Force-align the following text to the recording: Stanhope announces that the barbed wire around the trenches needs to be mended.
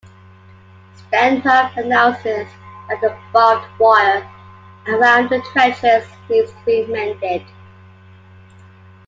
Stanhope 0.95 1.77
announces 1.77 2.47
that 2.89 2.99
the 3.01 3.15
barbed 3.31 3.67
wire 3.77 4.27
around 4.87 5.29
the 5.29 5.39
trenches 5.53 6.09
needs 6.27 6.49
to 6.51 6.65
be 6.65 6.87
mended. 6.87 7.45